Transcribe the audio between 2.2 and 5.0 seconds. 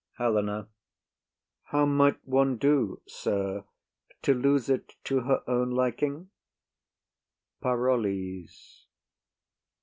one do, sir, to lose it